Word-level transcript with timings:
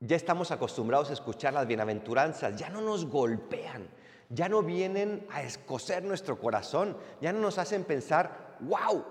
ya 0.00 0.16
estamos 0.16 0.50
acostumbrados 0.50 1.10
a 1.10 1.14
escuchar 1.14 1.54
las 1.54 1.66
bienaventuranzas, 1.66 2.56
ya 2.56 2.68
no 2.68 2.80
nos 2.80 3.06
golpean, 3.06 3.88
ya 4.28 4.48
no 4.48 4.62
vienen 4.62 5.26
a 5.30 5.42
escocer 5.42 6.04
nuestro 6.04 6.38
corazón, 6.38 6.96
ya 7.20 7.32
no 7.32 7.40
nos 7.40 7.58
hacen 7.58 7.84
pensar, 7.84 8.56
wow, 8.60 9.04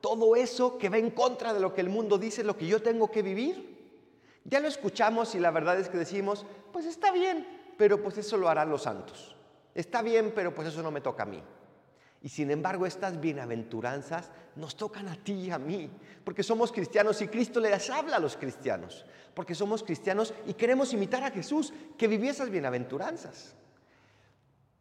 todo 0.00 0.34
eso 0.34 0.78
que 0.78 0.88
va 0.88 0.98
en 0.98 1.10
contra 1.10 1.52
de 1.52 1.60
lo 1.60 1.74
que 1.74 1.80
el 1.80 1.88
mundo 1.88 2.18
dice 2.18 2.44
lo 2.44 2.56
que 2.56 2.66
yo 2.66 2.82
tengo 2.82 3.10
que 3.10 3.22
vivir. 3.22 3.72
Ya 4.44 4.58
lo 4.58 4.66
escuchamos 4.66 5.34
y 5.34 5.38
la 5.38 5.52
verdad 5.52 5.78
es 5.78 5.88
que 5.88 5.98
decimos, 5.98 6.44
pues 6.72 6.86
está 6.86 7.12
bien, 7.12 7.46
pero 7.78 8.02
pues 8.02 8.18
eso 8.18 8.36
lo 8.36 8.48
harán 8.48 8.70
los 8.70 8.82
santos. 8.82 9.36
Está 9.74 10.02
bien, 10.02 10.32
pero 10.34 10.54
pues 10.54 10.68
eso 10.68 10.82
no 10.82 10.90
me 10.90 11.00
toca 11.00 11.22
a 11.22 11.26
mí. 11.26 11.42
Y 12.22 12.28
sin 12.28 12.50
embargo, 12.50 12.86
estas 12.86 13.20
bienaventuranzas 13.20 14.30
nos 14.54 14.76
tocan 14.76 15.08
a 15.08 15.16
ti 15.16 15.32
y 15.32 15.50
a 15.50 15.58
mí, 15.58 15.90
porque 16.24 16.42
somos 16.42 16.70
cristianos 16.70 17.20
y 17.20 17.28
Cristo 17.28 17.58
les 17.58 17.90
habla 17.90 18.16
a 18.16 18.20
los 18.20 18.36
cristianos, 18.36 19.04
porque 19.34 19.54
somos 19.54 19.82
cristianos 19.82 20.32
y 20.46 20.54
queremos 20.54 20.92
imitar 20.92 21.24
a 21.24 21.30
Jesús 21.30 21.72
que 21.98 22.06
vivió 22.06 22.30
esas 22.30 22.50
bienaventuranzas. 22.50 23.54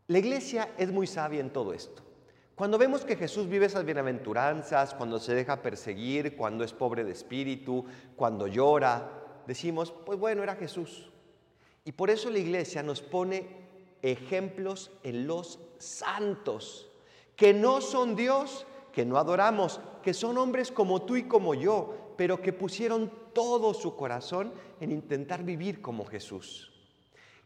La 0.08 0.20
iglesia 0.20 0.70
es 0.78 0.92
muy 0.92 1.08
sabia 1.08 1.40
en 1.40 1.52
todo 1.52 1.74
esto. 1.74 2.04
Cuando 2.54 2.78
vemos 2.78 3.06
que 3.06 3.16
Jesús 3.16 3.48
vive 3.48 3.66
esas 3.66 3.86
bienaventuranzas, 3.86 4.94
cuando 4.94 5.20
se 5.20 5.34
deja 5.34 5.64
perseguir, 5.64 6.36
cuando 6.36 6.64
es 6.64 6.74
pobre 6.74 7.04
de 7.04 7.12
espíritu, 7.12 7.86
cuando 8.16 8.46
llora, 8.46 9.10
decimos, 9.48 9.92
pues 10.06 10.20
bueno, 10.20 10.44
era 10.44 10.56
Jesús. 10.56 11.10
Y 11.86 11.94
por 11.94 12.12
eso 12.12 12.30
la 12.30 12.38
iglesia 12.38 12.84
nos 12.84 13.02
pone 13.02 13.48
ejemplos 14.04 14.92
en 15.02 15.26
los 15.26 15.60
santos, 15.80 16.91
que 17.36 17.54
no 17.54 17.82
son 17.82 18.16
Dios, 18.16 18.66
que 18.92 19.06
no 19.06 19.18
adoramos, 19.18 19.82
que 20.04 20.14
son 20.14 20.38
hombres 20.38 20.72
como 20.72 21.04
tú 21.04 21.16
y 21.16 21.24
como 21.24 21.54
yo, 21.54 22.14
pero 22.18 22.42
que 22.42 22.54
pusieron 22.54 23.12
todo 23.34 23.74
su 23.74 23.96
corazón 23.96 24.54
en 24.80 24.92
intentar 24.92 25.44
vivir 25.44 25.82
como 25.82 26.06
Jesús. 26.06 26.72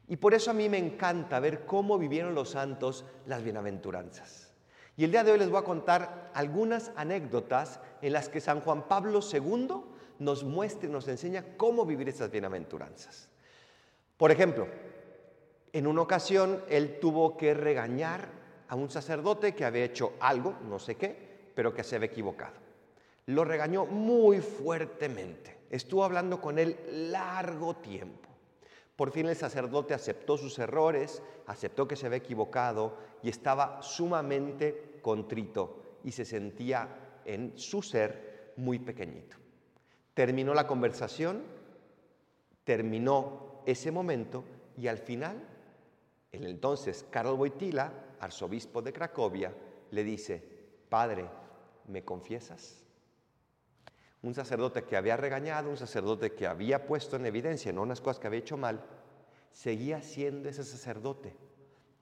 Y 0.08 0.18
por 0.18 0.34
eso 0.34 0.52
a 0.52 0.54
mí 0.54 0.70
me 0.70 0.78
encanta 0.78 1.40
ver 1.40 1.66
cómo 1.66 1.98
vivieron 1.98 2.36
los 2.36 2.50
santos 2.52 3.06
las 3.26 3.44
bienaventuranzas. 3.44 4.54
Y 4.98 5.04
el 5.04 5.12
día 5.12 5.24
de 5.24 5.32
hoy 5.32 5.40
les 5.40 5.50
voy 5.50 5.60
a 5.60 5.66
contar 5.66 6.32
algunas 6.34 6.92
anécdotas 6.96 7.80
en 8.02 8.14
las 8.14 8.30
que 8.30 8.40
San 8.40 8.62
Juan 8.62 8.88
Pablo 8.88 9.20
II 9.22 9.82
nos 10.20 10.44
muestra 10.44 10.88
y 10.88 10.92
nos 10.92 11.08
enseña 11.08 11.44
cómo 11.58 11.86
vivir 11.86 12.08
estas 12.08 12.32
bienaventuranzas. 12.32 13.30
Por 14.18 14.32
ejemplo, 14.32 14.68
en 15.74 15.88
una 15.88 16.02
ocasión 16.02 16.64
él 16.70 17.00
tuvo 17.02 17.36
que 17.36 17.54
regañar 17.54 18.30
a 18.68 18.76
un 18.76 18.90
sacerdote 18.90 19.54
que 19.54 19.66
había 19.66 19.86
hecho 19.86 20.14
algo, 20.20 20.56
no 20.68 20.80
sé 20.80 20.96
qué, 20.96 21.16
pero 21.54 21.74
que 21.74 21.84
se 21.84 21.96
había 21.96 22.08
equivocado. 22.08 22.54
Lo 23.28 23.44
regañó 23.44 23.86
muy 23.86 24.42
fuertemente. 24.42 25.58
Estuvo 25.70 26.04
hablando 26.04 26.40
con 26.40 26.60
él 26.60 26.78
largo 27.12 27.76
tiempo. 27.78 28.30
Por 28.96 29.12
fin 29.12 29.28
el 29.28 29.36
sacerdote 29.36 29.94
aceptó 29.94 30.38
sus 30.38 30.58
errores, 30.60 31.22
aceptó 31.48 31.88
que 31.88 31.96
se 31.96 32.06
había 32.06 32.20
equivocado 32.20 32.98
y 33.22 33.30
estaba 33.30 33.82
sumamente 33.82 35.00
contrito 35.02 36.00
y 36.04 36.12
se 36.12 36.24
sentía 36.24 36.88
en 37.26 37.58
su 37.58 37.82
ser 37.82 38.54
muy 38.58 38.80
pequeñito. 38.80 39.38
Terminó 40.14 40.54
la 40.54 40.66
conversación, 40.66 41.44
terminó 42.64 43.62
ese 43.66 43.92
momento 43.92 44.46
y 44.78 44.88
al 44.88 45.00
final, 45.00 45.42
el 46.32 46.46
entonces 46.46 47.06
Karol 47.10 47.40
Wojtyla, 47.40 47.92
arzobispo 48.20 48.82
de 48.82 48.94
Cracovia, 48.94 49.54
le 49.92 50.04
dice, 50.04 50.42
Padre, 50.90 51.26
¿me 51.88 52.04
confiesas? 52.04 52.82
Un 54.22 54.34
sacerdote 54.34 54.84
que 54.84 54.98
había 54.98 55.18
regañado, 55.18 55.70
un 55.70 55.78
sacerdote 55.78 56.34
que 56.34 56.48
había 56.48 56.88
puesto 56.88 57.16
en 57.16 57.26
evidencia 57.26 57.70
en 57.70 57.80
unas 57.80 58.02
cosas 58.02 58.20
que 58.20 58.28
había 58.28 58.40
hecho 58.40 58.58
mal, 58.58 58.84
seguía 59.52 60.02
siendo 60.02 60.50
ese 60.50 60.64
sacerdote. 60.64 61.36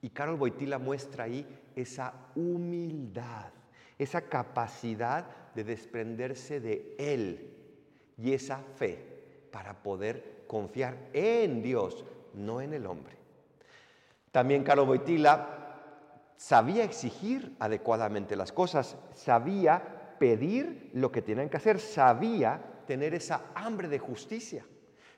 Y 0.00 0.10
Karol 0.10 0.40
Wojtyla 0.40 0.78
muestra 0.78 1.24
ahí 1.24 1.46
esa 1.76 2.14
humildad, 2.34 3.52
esa 3.98 4.22
capacidad 4.22 5.26
de 5.54 5.64
desprenderse 5.64 6.60
de 6.60 6.94
él 6.98 7.54
y 8.18 8.32
esa 8.32 8.58
fe 8.76 9.14
para 9.50 9.82
poder 9.82 10.44
confiar 10.46 10.96
en 11.12 11.62
Dios, 11.62 12.04
no 12.34 12.60
en 12.60 12.74
el 12.74 12.86
hombre. 12.86 13.16
También 14.30 14.64
Karol 14.64 14.88
Wojtyla 14.88 15.53
sabía 16.36 16.84
exigir 16.84 17.56
adecuadamente 17.58 18.36
las 18.36 18.52
cosas, 18.52 18.96
sabía 19.14 20.16
pedir 20.18 20.90
lo 20.94 21.10
que 21.10 21.22
tenían 21.22 21.48
que 21.48 21.56
hacer, 21.56 21.80
sabía 21.80 22.82
tener 22.86 23.14
esa 23.14 23.46
hambre 23.54 23.88
de 23.88 23.98
justicia, 23.98 24.64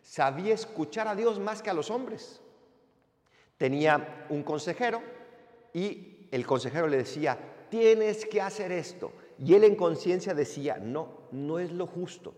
sabía 0.03 0.55
escuchar 0.55 1.09
a 1.09 1.15
Dios 1.15 1.39
más 1.39 1.63
que 1.63 1.71
a 1.71 1.75
los 1.75 1.91
hombres. 1.91 2.41
Tenía 3.57 4.27
un 4.29 4.43
consejero 4.43 5.03
y 5.73 6.29
el 6.31 6.47
consejero 6.47 6.87
le 6.89 6.99
decía, 6.99 7.39
tienes 7.71 8.27
que 8.27 8.41
hacer 8.41 8.73
esto. 8.73 9.13
Y 9.39 9.55
él 9.55 9.65
en 9.65 9.77
conciencia 9.77 10.35
decía, 10.35 10.79
no, 10.79 11.29
no 11.33 11.59
es 11.59 11.73
lo 11.73 11.87
justo. 11.87 12.35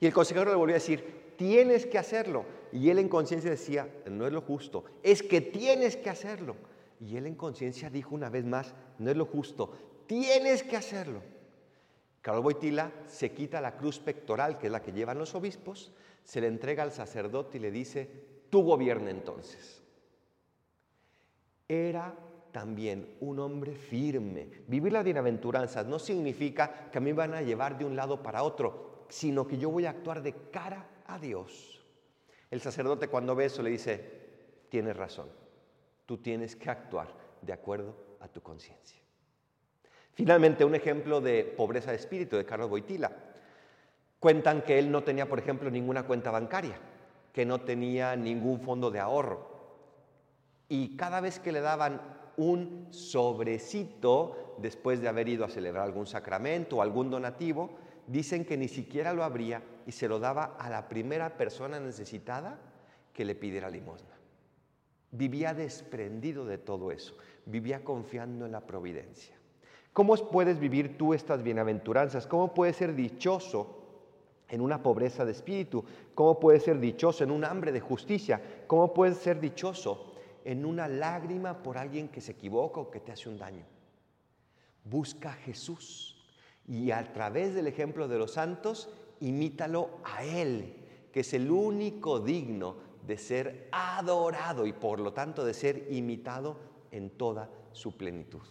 Y 0.00 0.06
el 0.06 0.12
consejero 0.12 0.50
le 0.50 0.56
volvió 0.56 0.74
a 0.74 0.78
decir, 0.78 1.34
tienes 1.36 1.86
que 1.86 1.98
hacerlo. 1.98 2.44
Y 2.72 2.90
él 2.90 2.98
en 2.98 3.08
conciencia 3.08 3.50
decía, 3.50 3.88
no 4.06 4.26
es 4.26 4.32
lo 4.32 4.40
justo, 4.40 4.84
es 5.02 5.22
que 5.22 5.40
tienes 5.40 5.96
que 5.96 6.10
hacerlo. 6.10 6.56
Y 7.02 7.16
él 7.16 7.26
en 7.26 7.34
conciencia 7.34 7.90
dijo 7.90 8.14
una 8.14 8.30
vez 8.30 8.44
más, 8.44 8.74
no 8.98 9.10
es 9.10 9.16
lo 9.16 9.26
justo, 9.26 9.72
tienes 10.06 10.62
que 10.62 10.76
hacerlo. 10.76 11.20
Carlos 12.20 12.44
Boitila 12.44 12.92
se 13.08 13.32
quita 13.32 13.60
la 13.60 13.76
cruz 13.76 13.98
pectoral, 13.98 14.56
que 14.56 14.66
es 14.68 14.72
la 14.72 14.82
que 14.82 14.92
llevan 14.92 15.18
los 15.18 15.34
obispos, 15.34 15.92
se 16.22 16.40
le 16.40 16.46
entrega 16.46 16.84
al 16.84 16.92
sacerdote 16.92 17.58
y 17.58 17.60
le 17.60 17.72
dice, 17.72 18.08
tú 18.48 18.62
gobierna 18.62 19.10
entonces. 19.10 19.82
Era 21.66 22.14
también 22.52 23.16
un 23.18 23.40
hombre 23.40 23.74
firme. 23.74 24.48
Vivir 24.68 24.92
las 24.92 25.02
bienaventuranzas 25.02 25.84
no 25.86 25.98
significa 25.98 26.88
que 26.92 26.98
a 26.98 27.00
mí 27.00 27.12
van 27.12 27.34
a 27.34 27.42
llevar 27.42 27.76
de 27.76 27.84
un 27.84 27.96
lado 27.96 28.22
para 28.22 28.44
otro, 28.44 29.06
sino 29.08 29.48
que 29.48 29.58
yo 29.58 29.70
voy 29.70 29.86
a 29.86 29.90
actuar 29.90 30.22
de 30.22 30.34
cara 30.52 30.88
a 31.06 31.18
Dios. 31.18 31.84
El 32.48 32.60
sacerdote 32.60 33.08
cuando 33.08 33.34
ve 33.34 33.46
eso 33.46 33.60
le 33.60 33.70
dice, 33.70 34.20
tienes 34.68 34.96
razón, 34.96 35.41
tú 36.12 36.18
tienes 36.18 36.56
que 36.56 36.68
actuar 36.68 37.08
de 37.40 37.54
acuerdo 37.54 37.96
a 38.20 38.28
tu 38.28 38.42
conciencia. 38.42 39.00
Finalmente, 40.12 40.62
un 40.62 40.74
ejemplo 40.74 41.22
de 41.22 41.42
pobreza 41.42 41.90
de 41.90 41.96
espíritu 41.96 42.36
de 42.36 42.44
Carlos 42.44 42.68
Boitila. 42.68 43.10
Cuentan 44.20 44.60
que 44.60 44.78
él 44.78 44.90
no 44.90 45.04
tenía, 45.04 45.26
por 45.26 45.38
ejemplo, 45.38 45.70
ninguna 45.70 46.02
cuenta 46.02 46.30
bancaria, 46.30 46.76
que 47.32 47.46
no 47.46 47.62
tenía 47.62 48.14
ningún 48.14 48.60
fondo 48.60 48.90
de 48.90 49.00
ahorro. 49.00 49.48
Y 50.68 50.98
cada 50.98 51.22
vez 51.22 51.38
que 51.38 51.50
le 51.50 51.62
daban 51.62 52.02
un 52.36 52.88
sobrecito 52.90 54.56
después 54.58 55.00
de 55.00 55.08
haber 55.08 55.30
ido 55.30 55.46
a 55.46 55.48
celebrar 55.48 55.86
algún 55.86 56.06
sacramento 56.06 56.76
o 56.76 56.82
algún 56.82 57.08
donativo, 57.08 57.70
dicen 58.06 58.44
que 58.44 58.58
ni 58.58 58.68
siquiera 58.68 59.14
lo 59.14 59.24
abría 59.24 59.62
y 59.86 59.92
se 59.92 60.08
lo 60.08 60.18
daba 60.18 60.56
a 60.58 60.68
la 60.68 60.90
primera 60.90 61.38
persona 61.38 61.80
necesitada 61.80 62.58
que 63.14 63.24
le 63.24 63.34
pidiera 63.34 63.70
limosna. 63.70 64.21
Vivía 65.12 65.54
desprendido 65.54 66.44
de 66.46 66.58
todo 66.58 66.90
eso, 66.90 67.14
vivía 67.46 67.84
confiando 67.84 68.46
en 68.46 68.52
la 68.52 68.66
providencia. 68.66 69.36
¿Cómo 69.92 70.16
puedes 70.16 70.58
vivir 70.58 70.96
tú 70.96 71.12
estas 71.12 71.42
bienaventuranzas? 71.42 72.26
¿Cómo 72.26 72.54
puedes 72.54 72.76
ser 72.76 72.94
dichoso 72.94 73.78
en 74.48 74.62
una 74.62 74.82
pobreza 74.82 75.24
de 75.26 75.32
espíritu? 75.32 75.84
¿Cómo 76.14 76.40
puedes 76.40 76.62
ser 76.62 76.80
dichoso 76.80 77.24
en 77.24 77.30
un 77.30 77.44
hambre 77.44 77.72
de 77.72 77.80
justicia? 77.80 78.40
¿Cómo 78.66 78.94
puedes 78.94 79.18
ser 79.18 79.38
dichoso 79.38 80.14
en 80.44 80.64
una 80.64 80.88
lágrima 80.88 81.62
por 81.62 81.76
alguien 81.76 82.08
que 82.08 82.22
se 82.22 82.32
equivoca 82.32 82.80
o 82.80 82.90
que 82.90 83.00
te 83.00 83.12
hace 83.12 83.28
un 83.28 83.36
daño? 83.36 83.64
Busca 84.84 85.30
a 85.32 85.34
Jesús 85.34 86.24
y 86.66 86.90
a 86.90 87.12
través 87.12 87.54
del 87.54 87.66
ejemplo 87.66 88.08
de 88.08 88.18
los 88.18 88.32
santos, 88.32 88.88
imítalo 89.20 89.90
a 90.04 90.24
Él, 90.24 90.74
que 91.12 91.20
es 91.20 91.34
el 91.34 91.50
único 91.50 92.18
digno 92.18 92.76
de 93.06 93.18
ser 93.18 93.68
adorado 93.72 94.66
y 94.66 94.72
por 94.72 95.00
lo 95.00 95.12
tanto 95.12 95.44
de 95.44 95.54
ser 95.54 95.88
imitado 95.90 96.58
en 96.90 97.10
toda 97.10 97.50
su 97.72 97.96
plenitud. 97.96 98.42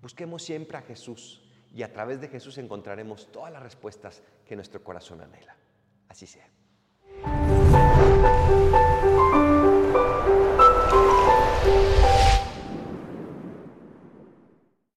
Busquemos 0.00 0.42
siempre 0.42 0.78
a 0.78 0.82
Jesús 0.82 1.42
y 1.74 1.82
a 1.82 1.92
través 1.92 2.20
de 2.20 2.28
Jesús 2.28 2.58
encontraremos 2.58 3.30
todas 3.30 3.52
las 3.52 3.62
respuestas 3.62 4.22
que 4.46 4.56
nuestro 4.56 4.82
corazón 4.82 5.20
anhela. 5.20 5.56
Así 6.08 6.26
sea. 6.26 6.48